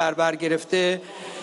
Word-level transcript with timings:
در 0.00 0.14
بر 0.14 0.36
گرفته 0.36 1.02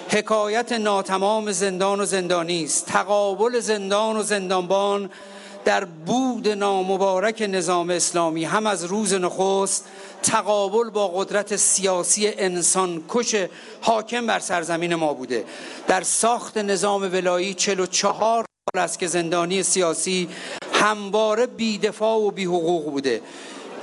حکایت 0.09 0.71
ناتمام 0.71 1.51
زندان 1.51 1.99
و 1.99 2.05
زندانی 2.05 2.63
است. 2.63 2.85
تقابل 2.85 3.59
زندان 3.59 4.17
و 4.17 4.23
زندانبان 4.23 5.09
در 5.65 5.85
بود 5.85 6.47
نامبارک 6.47 7.45
نظام 7.49 7.89
اسلامی. 7.89 8.45
هم 8.45 8.67
از 8.67 8.83
روز 8.83 9.13
نخست 9.13 9.85
تقابل 10.23 10.89
با 10.89 11.07
قدرت 11.07 11.55
سیاسی 11.55 12.27
انسان 12.27 13.03
کش 13.09 13.35
حاکم 13.81 14.27
بر 14.27 14.39
سرزمین 14.39 14.95
ما 14.95 15.13
بوده. 15.13 15.45
در 15.87 16.01
ساخت 16.01 16.57
نظام 16.57 17.01
ولایی 17.01 17.53
44 17.53 18.45
سال 18.75 18.83
است 18.83 18.99
که 18.99 19.07
زندانی 19.07 19.63
سیاسی 19.63 20.29
همواره 20.73 21.45
بیدفاع 21.45 22.17
و 22.17 22.31
بی 22.31 22.45
حقوق 22.45 22.91
بوده. 22.91 23.21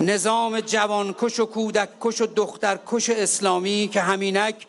نظام 0.01 0.61
جوانکش 0.61 1.41
و 1.41 1.47
کودککش 1.47 2.21
و 2.21 2.27
دخترکش 2.27 3.11
اسلامی 3.11 3.91
که 3.93 4.01
همینک 4.01 4.67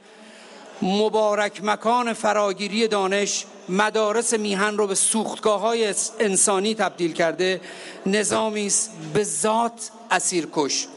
مبارک 0.82 1.64
مکان 1.64 2.14
فراگیری 2.14 2.88
دانش 2.88 3.46
مدارس 3.70 4.34
میهن 4.34 4.78
رو 4.78 4.88
به 4.88 4.96
سوختگاه 4.96 5.62
های 5.62 5.96
انسانی 6.20 6.76
تبدیل 6.76 7.14
کرده 7.14 7.62
نظامی 8.06 8.68
است 8.68 8.92
به 9.14 9.24
ذات 9.24 9.92
اسیرکش 10.12 10.88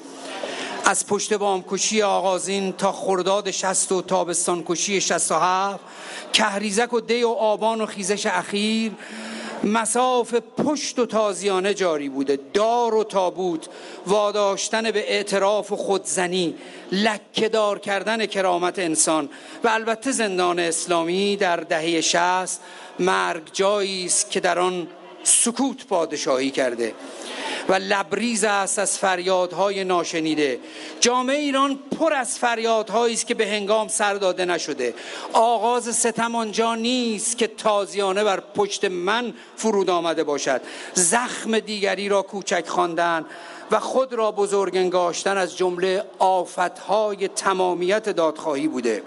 از 0.85 1.07
پشت 1.07 1.35
بام 1.35 1.65
کشی 1.69 2.03
آغازین 2.03 2.73
تا 2.73 2.93
خرداد 2.93 3.51
شست 3.51 3.93
و 3.93 4.03
تابستان 4.03 4.65
کشی 4.67 5.01
شست 5.01 5.33
و 5.33 5.35
هفت 5.35 5.81
کهریزک 6.33 6.93
و 6.93 7.01
دی 7.01 7.23
و 7.23 7.29
آبان 7.29 7.81
و 7.81 7.87
خیزش 7.87 8.27
اخیر 8.27 8.93
مساف 9.65 10.35
پشت 10.35 10.99
و 10.99 11.07
تازیانه 11.07 11.75
جاری 11.75 12.09
بوده. 12.09 12.39
دار 12.55 12.95
و 12.95 13.05
تابوت 13.05 13.69
واداشتن 14.07 14.91
به 14.91 15.13
اعتراف 15.13 15.73
و 15.73 15.77
خودزنی 15.77 16.55
لکهدار 16.93 17.79
کردن 17.79 18.27
کرامت 18.27 18.79
انسان. 18.79 19.29
و 19.65 19.69
البته 19.69 20.13
زندان 20.13 20.59
اسلامی 20.59 21.37
در 21.37 21.57
دهه 21.57 22.01
شست 22.01 22.61
مرگ 22.99 23.43
جایی 23.53 24.05
است 24.05 24.31
که 24.31 24.41
در 24.41 24.59
آن 24.59 24.89
سکوت 25.23 25.87
پادشاهی 25.87 26.51
کرده. 26.51 26.95
و 27.69 27.75
لبریز 27.75 28.45
است 28.45 28.79
از 28.79 28.99
فریادهای 28.99 29.85
ناشنیده. 29.85 30.61
جامعه 31.01 31.37
ایران 31.37 31.79
پر 31.99 32.13
از 32.13 32.39
فریادهایی 32.39 33.15
است 33.15 33.27
که 33.27 33.35
به 33.35 33.47
هنگام 33.47 33.89
سر 33.89 34.15
داده 34.15 34.45
نشده. 34.45 34.95
آغاز 35.33 35.97
ستم 35.97 36.35
آنجا 36.35 36.75
نیست 36.75 37.39
که 37.39 37.47
تازیانه 37.47 38.25
بر 38.25 38.41
پشت 38.41 38.85
من 38.85 39.35
فرود 39.57 39.91
آمده 39.91 40.25
باشد. 40.25 40.61
زخم 40.95 41.59
دیگری 41.59 42.09
را 42.09 42.23
کوچک 42.23 42.69
خواندن 42.69 43.25
و 43.71 43.81
خود 43.81 44.13
را 44.13 44.33
بزرگ 44.33 44.77
انگاشتن 44.77 45.37
از 45.39 45.57
جمله 45.57 46.05
آفتهای 46.19 47.29
تمامیت 47.29 48.09
دادخواهی 48.09 48.69
بوده. 48.69 49.03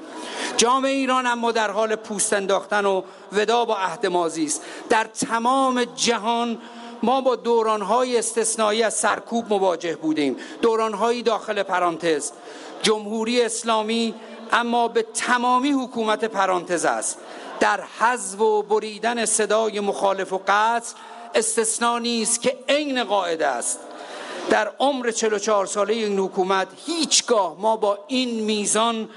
جامعه 0.58 0.92
ایران 0.92 1.26
اما 1.26 1.52
در 1.52 1.72
حال 1.72 1.96
پوست 1.96 2.34
انداختن 2.34 2.86
و 2.86 3.02
ودا 3.32 3.66
با 3.66 3.78
عهد 3.78 4.06
مازی 4.06 4.46
است. 4.46 4.62
در 4.90 5.04
تمام 5.04 5.84
جهان 5.84 6.58
ما 7.04 7.22
با 7.22 7.36
دورانهای 7.36 8.18
استثنایی 8.18 8.84
از 8.84 8.94
سرکوب 8.94 9.46
مواجه 9.50 9.96
بودیم. 9.96 10.38
دورانهایی 10.62 11.24
داخل 11.24 11.64
پرانتز. 11.64 12.32
جمهوری 12.82 13.42
اسلامی 13.42 14.14
اما 14.52 14.88
به 14.88 15.06
تمامی 15.14 15.72
حکومت 15.72 16.26
پرانتز 16.26 16.86
است. 16.86 17.18
در 17.60 17.84
حذف 18.00 18.42
و 18.42 18.64
بریدن 18.64 19.26
صدای 19.26 19.80
مخالف 19.80 20.34
و 20.34 20.42
قتل 20.48 20.94
استثنا 21.36 22.00
نیست 22.00 22.42
که 22.42 22.58
عین 22.70 23.04
قاعده 23.04 23.48
است. 23.48 23.80
در 24.50 24.72
عمر 24.80 25.12
44 25.12 25.66
ساله 25.66 25.94
این 25.94 26.20
حکومت 26.20 26.68
هیچگاه 26.86 27.56
ما 27.60 27.78
با 27.78 28.00
این 28.08 28.44
میزان 28.44 29.10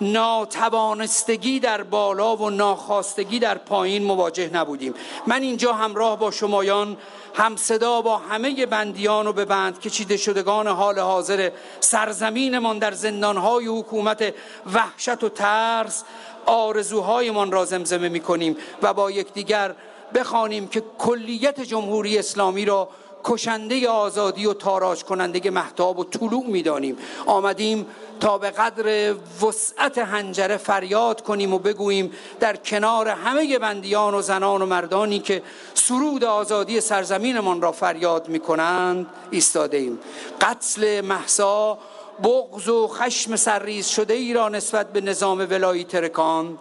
ناتوانستگی 0.00 1.60
در 1.60 1.82
بالا 1.82 2.36
و 2.36 2.50
ناخواستگی 2.50 3.38
در 3.38 3.58
پایین 3.58 4.04
مواجه 4.04 4.50
نبودیم. 4.52 4.94
من 5.26 5.42
اینجا 5.42 5.72
همراه 5.72 6.18
با 6.18 6.30
شمایان 6.30 6.96
هم 7.34 7.56
صدا 7.56 8.02
با 8.02 8.16
همه 8.16 8.66
بندیان 8.66 9.26
و 9.26 9.32
به 9.32 9.44
بند 9.44 9.80
کشیده 9.80 10.16
شدگان 10.16 10.66
حال 10.66 10.98
حاضر 10.98 11.50
سرزمینمان 11.80 12.78
در 12.78 12.92
زندانهای 12.92 13.66
حکومت 13.66 14.34
وحشت 14.74 15.24
و 15.24 15.28
ترس 15.28 16.04
آرزوهایمان 16.46 17.52
را 17.52 17.64
زمزمه 17.64 18.08
می 18.08 18.20
کنیم 18.20 18.56
و 18.82 18.94
با 18.94 19.10
یکدیگر 19.10 19.74
بخوانیم 20.14 20.68
که 20.68 20.82
کلیت 20.98 21.60
جمهوری 21.60 22.18
اسلامی 22.18 22.64
را 22.64 22.88
کشنده 23.24 23.88
آزادی 23.88 24.46
و 24.46 24.54
تاراج 24.54 25.04
کننده 25.04 25.50
محتاب 25.50 25.98
و 25.98 26.04
طلوع 26.04 26.46
می‌دانیم. 26.46 26.96
آمدیم 27.26 27.86
تا 28.20 28.38
به 28.38 28.50
قدر 28.50 29.14
وسعت 29.42 29.98
هنجره 29.98 30.56
فریاد 30.56 31.20
کنیم 31.20 31.54
و 31.54 31.58
بگوییم 31.58 32.12
در 32.40 32.56
کنار 32.56 33.08
همه 33.08 33.58
بندیان 33.58 34.14
و 34.14 34.22
زنان 34.22 34.62
و 34.62 34.66
مردانی 34.66 35.18
که 35.18 35.42
سرود 35.74 36.24
آزادی 36.24 36.80
سرزمینمان 36.80 37.62
را 37.62 37.72
فریاد 37.72 38.28
می 38.28 38.40
کنند 38.40 39.06
ایستاده 39.30 39.76
ایم. 39.76 39.98
قتل 40.40 41.00
محسا 41.00 41.78
بغض 42.22 42.68
و 42.68 42.88
خشم 42.88 43.36
سرریز 43.36 43.86
شده 43.86 44.14
ای 44.14 44.32
را 44.32 44.48
نسبت 44.48 44.92
به 44.92 45.00
نظام 45.00 45.38
ولایی 45.38 45.84
ترکان. 45.84 46.58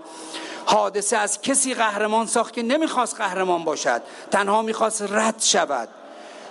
حادثه 0.66 1.18
از 1.18 1.42
کسی 1.42 1.74
قهرمان 1.74 2.26
ساخت 2.26 2.54
که 2.54 2.64
نمی‌خواست 2.64 3.18
قهرمان 3.18 3.64
باشد. 3.64 4.02
تنها 4.32 4.62
می‌خواست 4.62 5.02
رد 5.02 5.42
شود. 5.42 5.90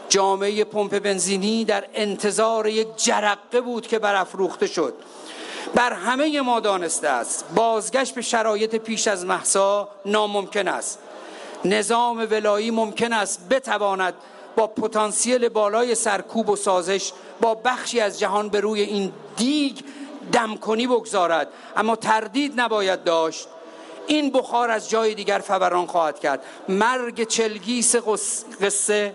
جامعه 0.08 0.64
پمپ 0.64 0.98
بنزینی 0.98 1.64
در 1.64 1.84
انتظار 1.94 2.66
یک 2.66 2.88
جرقه 2.96 3.60
بود 3.60 3.86
که 3.86 3.98
برافروخته 3.98 4.66
شد. 4.66 4.94
بر 5.74 5.92
همه 5.92 6.40
ما 6.40 6.60
دانسته 6.60 7.08
است 7.08 7.44
بازگشت 7.54 8.14
به 8.14 8.22
شرایط 8.22 8.76
پیش 8.76 9.08
از 9.08 9.24
محسا 9.24 9.88
ناممکن 10.06 10.68
است. 10.68 10.98
نظام 11.64 12.26
ولایی 12.30 12.70
ممکن 12.70 13.12
است 13.12 13.48
بتواند 13.48 14.14
با 14.56 14.66
پتانسیل 14.66 15.48
بالای 15.48 15.94
سرکوب 15.94 16.48
و 16.50 16.56
سازش 16.56 17.12
با 17.40 17.54
بخشی 17.54 18.00
از 18.00 18.18
جهان 18.18 18.48
به 18.48 18.60
روی 18.60 18.80
این 18.80 19.12
دیگ 19.36 19.78
دمکنی 20.32 20.86
بگذارد. 20.86 21.48
اما 21.76 21.96
تردید 21.96 22.60
نباید 22.60 23.04
داشت. 23.04 23.48
این 24.06 24.30
بخار 24.30 24.70
از 24.70 24.90
جای 24.90 25.14
دیگر 25.14 25.38
فوران 25.38 25.86
خواهد 25.86 26.20
کرد. 26.20 26.42
مرگ 26.68 27.26
چلگیس 27.26 27.96
قصه 28.60 29.14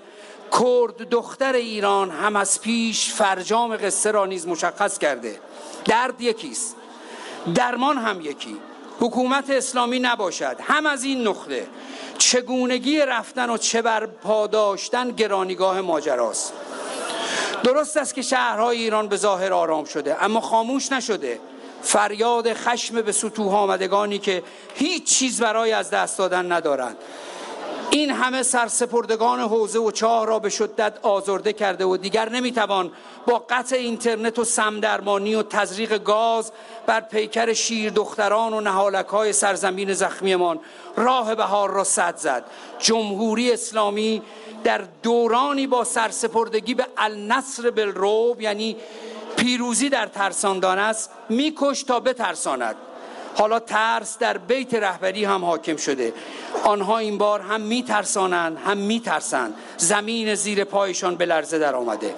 کرد 0.59 1.09
دختر 1.09 1.53
ایران 1.53 2.11
هم 2.11 2.35
از 2.35 2.61
پیش 2.61 3.13
فرجام 3.13 3.77
قصه 3.77 4.11
را 4.11 4.25
نیز 4.25 4.47
مشخص 4.47 4.97
کرده. 4.97 5.39
درد 5.85 6.21
یکیست. 6.21 6.75
درمان 7.55 7.97
هم 7.97 8.21
یکی. 8.21 8.57
حکومت 8.99 9.49
اسلامی 9.49 9.99
نباشد. 9.99 10.55
هم 10.61 10.85
از 10.85 11.03
این 11.03 11.27
نقطه 11.27 11.67
چگونگی 12.17 12.99
رفتن 12.99 13.49
و 13.49 13.57
چه 13.57 13.81
بر 13.81 14.05
پاداشتن 14.05 15.11
گرانیگاه 15.11 15.81
ماجراست. 15.81 16.53
درست 17.63 17.97
است 17.97 18.15
که 18.15 18.21
شهرهای 18.21 18.77
ایران 18.77 19.07
به 19.07 19.17
ظاهر 19.17 19.53
آرام 19.53 19.85
شده 19.85 20.23
اما 20.23 20.41
خاموش 20.41 20.91
نشده. 20.91 21.39
فریاد 21.81 22.53
خشم 22.53 23.01
به 23.01 23.11
سطوح 23.11 23.55
آمدگانی 23.55 24.19
که 24.19 24.43
هیچ 24.75 25.03
چیز 25.03 25.41
برای 25.41 25.71
از 25.71 25.89
دست 25.89 26.17
دادن 26.17 26.51
ندارند. 26.51 26.97
این 27.93 28.11
همه 28.11 28.43
سرسپردگان 28.43 29.39
حوزه 29.39 29.79
و 29.79 29.91
چاه 29.91 30.25
را 30.25 30.39
به 30.39 30.49
شدت 30.49 30.93
آزرده 31.01 31.53
کرده 31.53 31.85
و 31.85 31.97
دیگر 31.97 32.29
نمی‌توان 32.29 32.91
با 33.27 33.45
قطع 33.49 33.75
اینترنت 33.75 34.39
و 34.39 34.43
سمدرمانی 34.43 35.35
و 35.35 35.43
تزریق 35.43 36.03
گاز 36.03 36.51
بر 36.85 37.01
پیکر 37.01 37.53
شیر 37.53 37.89
دختران 37.89 38.53
و 38.53 38.61
نهالک 38.61 39.07
های 39.07 39.33
سرزمین 39.33 39.93
زخمیمان 39.93 40.59
راه 40.95 41.35
بهار 41.35 41.71
را 41.71 41.83
صد 41.83 42.17
زد. 42.17 42.45
جمهوری 42.79 43.51
اسلامی 43.51 44.21
در 44.63 44.81
دورانی 45.03 45.67
با 45.67 45.83
سرسپردگی 45.83 46.73
به 46.73 46.87
النصر 46.97 47.71
بالروب 47.71 48.41
یعنی 48.41 48.77
پیروزی 49.37 49.89
در 49.89 50.05
ترساندان 50.05 50.79
است 50.79 51.09
میکش 51.29 51.83
تا 51.83 51.99
بترساند. 51.99 52.75
حالا 53.35 53.59
ترس 53.59 54.17
در 54.17 54.37
بیت 54.37 54.73
رهبری 54.73 55.25
هم 55.25 55.45
حاکم 55.45 55.75
شده. 55.75 56.13
آنها 56.63 56.97
این 56.97 57.17
بار 57.17 57.41
هم 57.41 57.61
میترسانند 57.61 58.57
هم 58.65 58.77
میترسند. 58.77 59.55
زمین 59.77 60.35
زیر 60.35 60.63
پایشان 60.63 61.15
به 61.15 61.25
لرزه 61.25 61.59
در 61.59 61.75
آمده. 61.75 62.15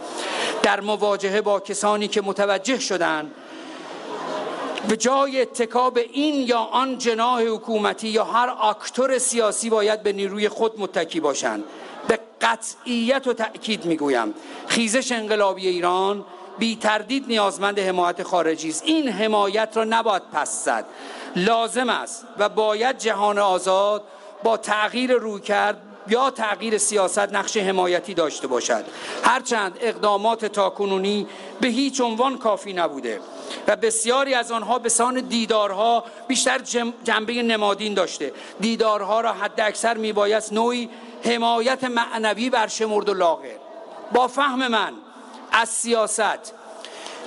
در 0.64 0.80
مواجهه 0.80 1.42
با 1.42 1.60
کسانی 1.60 2.08
که 2.08 2.22
متوجه 2.22 2.80
شدند 2.80 3.32
به 4.88 4.98
جای 4.98 5.42
اتکا 5.42 5.90
به 5.90 6.06
این 6.14 6.48
یا 6.48 6.60
آن 6.60 6.98
جناح 6.98 7.42
حکومتی 7.42 8.08
یا 8.08 8.24
هر 8.24 8.50
اکتور 8.62 9.18
سیاسی 9.18 9.70
باید 9.70 10.04
به 10.04 10.14
نیروی 10.14 10.50
خود 10.50 10.80
متکی 10.80 11.20
باشند. 11.20 11.64
به 12.08 12.20
قطعیت 12.42 13.28
و 13.28 13.34
تأکید 13.34 13.86
می‌گویم. 13.86 14.34
خیزش 14.68 15.12
انقلابی 15.12 15.68
ایران 15.68 16.26
بی 16.60 16.76
تردید 16.76 17.28
نیازمند 17.28 17.80
حمایت 17.80 18.24
خارجی 18.24 18.70
است. 18.70 18.84
این 18.86 19.10
حمایت 19.10 19.70
را 19.74 19.84
نباید 19.84 20.22
پس 20.34 20.66
زد. 20.66 20.86
لازم 21.36 21.90
است 21.90 22.26
و 22.38 22.50
باید 22.50 22.98
جهان 22.98 23.40
آزاد 23.40 24.04
با 24.44 24.58
تغییر 24.58 25.14
روی 25.14 25.42
کرد 25.42 25.82
یا 26.08 26.30
تغییر 26.30 26.78
سیاست 26.78 27.20
نقش 27.20 27.58
حمایتی 27.58 28.14
داشته 28.14 28.48
باشد. 28.48 28.86
هرچند 29.24 29.78
اقدامات 29.82 30.46
تاکنونی 30.46 31.28
به 31.62 31.68
هیچ 31.68 32.02
عنوان 32.02 32.38
کافی 32.38 32.74
نبوده 32.74 33.20
و 33.68 33.76
بسیاری 33.76 34.34
از 34.34 34.52
آنها 34.52 34.80
به 34.80 34.90
سان 34.90 35.16
دیدارها 35.22 36.04
بیشتر 36.28 36.60
جنبه 37.04 37.34
نمادین 37.34 37.94
داشته. 37.94 38.34
دیدارها 38.60 39.22
را 39.22 39.34
حد 39.34 39.62
اکثر 39.62 39.98
میبایست 39.98 40.54
نوعی 40.54 40.90
حمایت 41.24 41.84
معنوی 41.84 42.50
برشمرد 42.50 43.10
و 43.10 43.14
لاغر. 43.14 43.56
با 44.12 44.28
فهم 44.28 44.68
من 44.68 44.94
از 45.56 45.70
سیاست. 45.70 46.54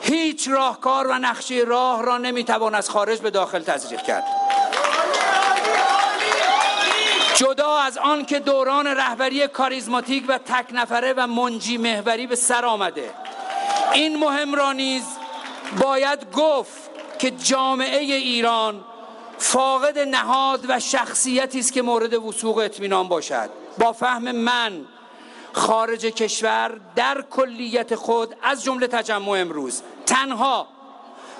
هیچ 0.02 0.48
راهکار 0.48 1.06
و 1.06 1.12
نقشه 1.12 1.54
راه 1.54 2.02
را 2.02 2.18
نمی‌توان 2.18 2.74
از 2.74 2.90
خارج 2.90 3.18
به 3.18 3.30
داخل 3.30 3.62
تزریق 3.62 4.02
کرد. 4.02 4.24
جدا 7.34 7.78
از 7.78 7.98
آن 7.98 8.24
که 8.24 8.38
دوران 8.38 8.86
رهبری 8.86 9.48
کاریزماتیک 9.48 10.24
و 10.28 10.38
تک 10.38 10.66
نفره 10.72 11.14
و 11.16 11.26
منجی 11.26 11.76
محوری 11.76 12.26
به 12.26 12.36
سر 12.36 12.64
آمده. 12.64 13.10
این 13.92 14.16
مهم 14.16 14.54
را 14.54 14.72
نیز 14.72 15.04
باید 15.80 16.32
گفت 16.32 16.90
که 17.18 17.30
جامعه 17.30 17.98
ایران 17.98 18.84
فاقد 19.38 19.98
نهاد 19.98 20.64
و 20.68 20.80
شخصیتی 20.80 21.58
است 21.58 21.72
که 21.72 21.82
مورد 21.82 22.14
وسوق 22.14 22.58
اطمینان 22.58 23.08
باشد. 23.08 23.50
با 23.78 23.92
فهم 23.92 24.32
من 24.32 24.86
خارج 25.58 26.06
کشور 26.06 26.80
در 26.96 27.24
کلیت 27.30 27.94
خود 27.94 28.36
از 28.42 28.64
جمله 28.64 28.86
تجمع 28.86 29.28
امروز 29.28 29.82
تنها 30.06 30.68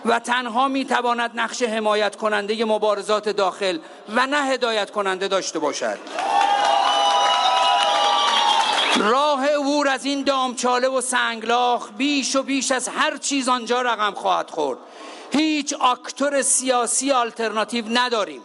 و 0.05 0.19
تنها 0.19 0.69
می‌تواند 0.69 1.31
نقش 1.35 1.63
حمایت 1.63 2.17
کننده 2.17 2.65
مبارزات 2.65 3.29
داخل 3.29 3.79
و 4.09 4.27
نه 4.27 4.37
هدایت 4.37 4.91
کننده 4.91 5.29
داشته 5.29 5.59
باشد. 5.59 5.99
راه 8.97 9.47
عبور 9.47 9.89
از 9.89 10.05
این 10.05 10.23
دامچاله 10.23 10.89
و 10.89 11.01
سنگلاخ 11.01 11.89
بیش 11.97 12.37
و 12.37 12.43
بیش 12.43 12.73
از 12.73 12.89
هر 12.89 13.17
چیز 13.17 13.49
آنجا 13.49 13.83
رقم 13.83 14.15
خواهد 14.15 14.51
خورد. 14.51 14.79
هیچ 15.33 15.75
آکتور 15.75 16.43
سیاسی 16.43 17.13
آلترناتیو 17.13 17.85
نداریم. 17.89 18.43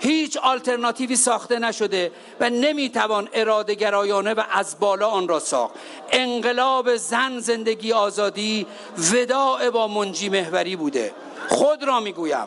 هیچ 0.00 0.36
آلترناتیوی 0.36 1.16
ساخته 1.16 1.58
نشده 1.58 2.12
و 2.40 2.50
نمی‌توان 2.50 3.28
اراده 3.32 3.74
گرایانه 3.74 4.34
و 4.34 4.42
از 4.52 4.76
بالا 4.80 5.08
آن 5.08 5.28
را 5.28 5.38
ساخت. 5.38 5.74
انقلاب 6.12 6.96
زن 6.96 7.38
زندگی 7.38 7.92
آزادی 7.92 8.66
وداع 9.12 9.70
با 9.70 9.88
منجی 9.88 10.28
محوری 10.28 10.76
بوده. 10.76 11.14
خود 11.48 11.84
را 11.84 12.00
می‌گویم. 12.00 12.46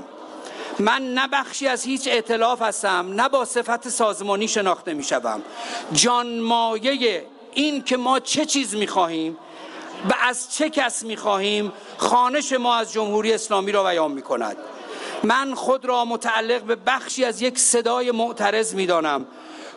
من 0.80 1.14
نه 1.14 1.28
بخشی 1.28 1.68
از 1.68 1.84
هیچ 1.84 2.08
اعتلاف 2.08 2.62
هستم 2.62 3.14
نه 3.14 3.30
با 3.30 3.46
صفت 3.46 3.90
سازمانی 3.90 4.48
شناخته 4.48 4.94
می‌شوم. 4.94 5.42
جان 5.92 6.40
مایه 6.40 7.26
این 7.54 7.84
که 7.84 7.98
ما 7.98 8.20
چه 8.20 8.46
چیز 8.46 8.76
می‌خواهیم 8.76 9.38
و 10.10 10.14
از 10.22 10.56
چه 10.56 10.70
کس 10.70 11.04
می‌خواهیم 11.04 11.72
خانش 11.98 12.54
ما 12.54 12.76
از 12.76 12.94
جمهوری 12.94 13.34
اسلامی 13.34 13.72
را 13.72 13.84
بیان 13.84 14.12
می‌کند. 14.12 14.58
من 15.24 15.56
خود 15.56 15.86
را 15.86 16.06
متعلق 16.06 16.62
به 16.62 16.76
بخشی 16.76 17.26
از 17.26 17.42
یک 17.42 17.60
صدای 17.60 18.12
معترض 18.12 18.76
می‌دانم. 18.76 19.26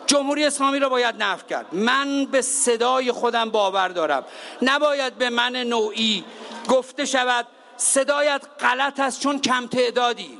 جمهوری 0.05 0.45
اسلامی 0.45 0.79
را 0.79 0.89
باید 0.89 1.23
نفت 1.23 1.47
کرد. 1.47 1.65
من 1.71 2.25
به 2.25 2.41
صدای 2.41 3.11
خودم 3.11 3.49
باور 3.49 3.87
دارم. 3.87 4.23
نباید 4.61 5.17
به 5.17 5.29
من 5.29 5.55
نوعی 5.55 6.25
گفته 6.69 7.05
شود 7.05 7.45
صدایت 7.77 8.41
غلط 8.59 8.99
است 8.99 9.19
چون 9.19 9.41
کم 9.41 9.67
تعدادی. 9.67 10.39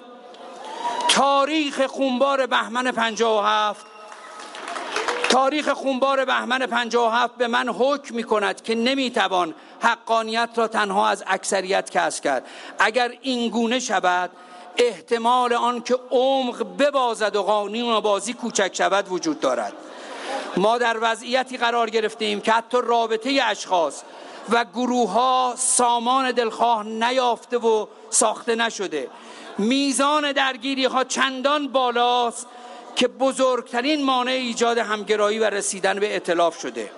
تاریخ 1.10 1.86
خونبار 1.86 2.46
بهمن 2.46 2.92
57 2.92 3.86
تاریخ 5.30 5.70
خونبار 5.70 6.26
بهمن 6.26 6.66
57 6.66 7.36
به 7.36 7.48
من 7.48 7.70
حکم 7.70 8.16
می 8.16 8.24
کند 8.24 8.64
که 8.64 8.76
نمی‌توان 8.76 9.56
حقانیت 9.80 10.50
را 10.56 10.68
تنها 10.68 11.08
از 11.08 11.24
اکثریت 11.28 11.90
کسب 11.90 12.24
کرد. 12.24 12.46
اگر 12.80 13.14
این 13.22 13.50
گونه 13.50 13.80
شود 13.80 14.30
احتمال 14.78 15.54
آن 15.54 15.82
که 15.82 16.00
عمق 16.12 16.64
ببازد 16.78 17.36
و 17.36 17.44
قانون 17.44 18.00
بازی 18.00 18.34
کوچک 18.34 18.76
شود 18.76 19.12
وجود 19.12 19.40
دارد. 19.40 19.74
ما 20.58 20.78
در 20.78 20.98
وضعیتی 21.02 21.58
قرار 21.58 21.90
گرفتیم 21.90 22.42
که 22.42 22.52
حتی 22.52 22.78
رابطه 22.84 23.40
اشخاص 23.44 24.02
و 24.50 24.66
گروه 24.66 25.12
ها 25.12 25.54
سامان 25.58 26.32
دلخواه 26.32 26.84
نیافته 26.84 27.58
و 27.58 27.86
ساخته 28.10 28.56
نشده. 28.56 29.10
میزان 29.58 30.32
درگیری 30.32 30.86
ها 30.86 31.04
چندان 31.04 31.68
بالاست 31.68 32.48
که 32.96 33.08
بزرگترین 33.08 34.04
مانع 34.04 34.32
ایجاد 34.32 34.78
همگرایی 34.78 35.40
و 35.40 35.50
رسیدن 35.50 36.00
به 36.00 36.16
اطلاف 36.16 36.60
شده. 36.60 36.92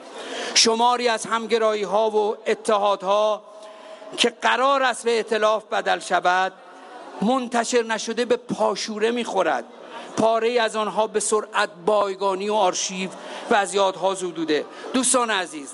شماری 0.53 1.07
از 1.07 1.25
همگرایی 1.25 1.83
ها 1.83 2.09
و 2.09 2.37
اتحادها 2.47 3.41
که 4.17 4.29
قرار 4.29 4.83
است 4.83 5.03
به 5.03 5.19
اطلاف 5.19 5.63
بدل 5.65 5.99
شود 5.99 6.53
منتشر 7.21 7.83
نشده 7.83 8.25
به 8.25 8.37
پاشوره 8.37 9.11
می‌خورد. 9.11 9.65
پاره 10.17 10.61
از 10.61 10.75
آنها 10.75 11.07
به 11.07 11.19
سرعت 11.19 11.69
بایگانی 11.85 12.49
و 12.49 12.53
آرشیو 12.53 13.09
و 13.51 13.55
از 13.55 13.73
یادها 13.73 14.13
زودوده 14.13 14.65
دوستان 14.93 15.29
عزیز 15.29 15.69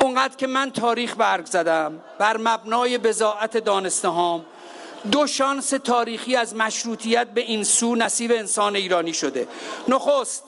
اونقدر 0.00 0.36
که 0.36 0.46
من 0.46 0.70
تاریخ 0.70 1.14
برگ 1.18 1.46
زدم 1.46 2.00
بر 2.18 2.36
مبنای 2.36 2.98
بزاعت 2.98 3.56
دانسته 3.56 4.08
هام 4.08 4.44
دو 5.12 5.26
شانس 5.26 5.70
تاریخی 5.70 6.36
از 6.36 6.56
مشروطیت 6.56 7.26
به 7.26 7.40
این 7.40 7.64
سو 7.64 7.94
نصیب 7.94 8.32
انسان 8.32 8.76
ایرانی 8.76 9.14
شده. 9.14 9.48
نخست 9.88 10.44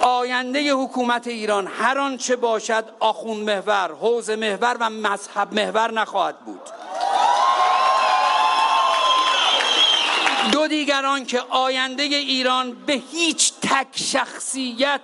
آینده 0.00 0.72
حکومت 0.72 1.26
ایران 1.26 1.66
هر 1.66 1.98
آنچه 1.98 2.36
باشد 2.36 2.84
آخون 3.00 3.36
محور، 3.36 3.92
حوز 4.00 4.30
محور 4.30 4.76
و 4.80 4.90
مذهب 4.90 5.54
محور 5.54 5.92
نخواهد 5.92 6.38
بود. 6.38 6.83
دو 10.52 10.66
دیگران 10.66 11.26
که 11.26 11.40
آینده 11.40 12.02
ایران 12.02 12.72
به 12.72 13.02
هیچ 13.12 13.52
تک 13.62 13.86
شخصیت 13.94 15.00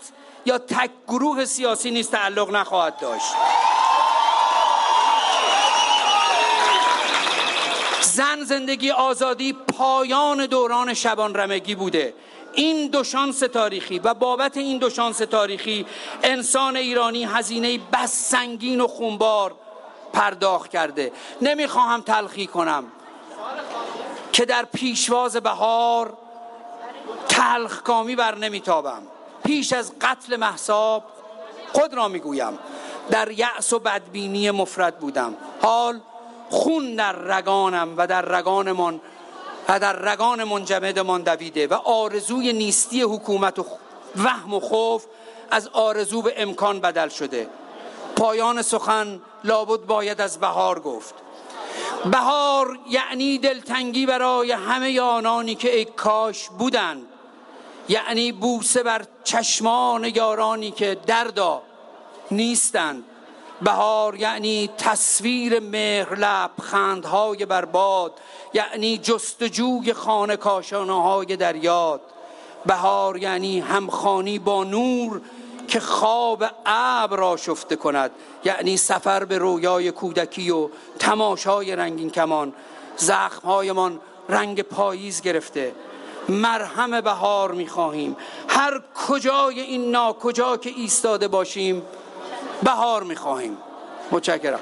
یا 0.47 0.59
تک 0.59 0.91
گروه 1.09 1.45
سیاسی 1.45 1.91
نیست 1.91 2.13
تعلق 2.13 2.51
نخواهد 2.51 2.99
داشت. 2.99 3.35
زن 8.01 8.45
زندگی 8.45 8.91
آزادی 8.91 9.53
پایان 9.53 10.47
دوران 10.47 10.95
شبان 10.95 11.35
رمگی 11.35 11.75
بوده. 11.75 12.15
این 12.53 12.87
دو 12.87 13.05
شانس 13.05 13.39
تاریخی 13.39 13.99
و 13.99 14.15
بابت 14.15 14.57
این 14.57 14.79
دو 14.79 14.91
شانس 14.91 15.19
تاریخی 15.19 15.87
انسان 16.23 16.77
ایرانی 16.77 17.25
هزینه 17.25 17.79
بس 17.93 18.13
سنگین 18.13 18.81
و 18.81 18.87
خونبار 18.87 19.55
پرداخت 20.13 20.71
کرده. 20.71 21.13
نمی‌خواهم 21.43 22.01
تلخی 22.01 22.47
کنم. 22.47 22.93
که 24.33 24.45
در 24.45 24.65
پیشواز 24.65 25.37
بهار 25.37 26.19
تلخکامی 27.29 28.17
بر 28.17 28.35
نمیتابم. 28.35 29.03
پیش 29.45 29.73
از 29.73 29.93
قتل 30.01 30.37
محساب 30.37 31.05
خود 31.73 31.95
را 31.95 32.09
می‌گویم. 32.09 32.59
در 33.11 33.31
یأس 33.31 33.73
و 33.73 33.79
بدبینی 33.79 34.51
مفرد 34.51 34.99
بودم. 34.99 35.37
حال 35.63 36.01
خون 36.51 36.95
در 36.95 37.13
رگانم 37.13 37.95
و 37.97 38.07
در 38.07 38.23
رگانمان 38.23 39.01
و 39.69 39.79
در 39.79 39.93
رگان 39.93 40.45
منجمدمان 40.45 41.23
دویده 41.23 41.67
و 41.67 41.75
آرزوی 41.75 42.53
نیستی 42.53 43.03
حکومت 43.03 43.59
و 43.59 43.65
وهم 44.17 44.55
و 44.55 44.61
خوف 44.61 45.05
از 45.51 45.69
آرزو 45.69 46.23
به 46.23 46.43
امکان 46.43 46.81
بدل 46.81 47.09
شده. 47.09 47.49
پایان 48.17 48.63
سخن 48.63 49.21
لابد 49.45 49.81
باید 49.81 50.21
از 50.21 50.39
بهار 50.39 50.81
گفت. 50.81 51.15
بهار 52.05 52.79
یعنی 52.89 53.39
دلتنگی 53.39 54.07
برای 54.07 54.53
همه 54.53 55.01
آنانی 55.01 55.55
که 55.55 55.77
ای 55.77 55.85
کاش 55.85 56.49
بودند 56.49 57.07
یعنی 57.89 58.33
بوسه 58.33 58.83
بر 58.83 59.05
چشمان 59.25 60.05
یارانی 60.05 60.71
که 60.71 60.97
دردا 61.07 61.63
نیستند 62.31 63.05
بهار 63.63 64.17
یعنی 64.17 64.71
تصویر 64.79 65.61
مهر 65.61 66.15
لب 66.15 66.51
خندهای 66.63 67.47
برباد. 67.47 68.13
یعنی 68.55 68.99
جستجوی 68.99 69.93
خانه 69.93 70.37
کاشانه 70.37 71.03
های 71.03 71.37
در 71.37 71.57
یاد 71.57 72.01
بهار 72.67 73.17
یعنی 73.17 73.61
همخانی 73.61 74.39
با 74.39 74.65
نور 74.65 75.21
که 75.71 75.81
خواب 75.81 76.45
ابر 76.67 77.17
را 77.17 77.37
شفته 77.37 77.77
کند. 77.77 78.11
یعنی 78.45 78.77
سفر 78.77 79.25
به 79.25 79.39
رویای 79.39 79.93
کودکی 79.93 80.51
و 80.51 80.69
تماشای 80.99 81.77
رنگین 81.77 82.11
کمان. 82.11 82.53
زخمهایمان 82.97 84.01
رنگ 84.29 84.63
پاییز 84.63 85.21
گرفته. 85.21 85.75
مرهم 86.29 87.01
بهار 87.01 87.53
می‌خواهیم 87.53 88.17
هر 88.49 88.83
کجای 89.09 89.61
این 89.61 89.91
ناکجا 89.91 90.57
که 90.57 90.71
ایستاده 90.77 91.29
باشیم 91.29 91.83
بهار 92.63 93.03
می‌خواهیم 93.03 93.57
متشکرم. 94.11 94.61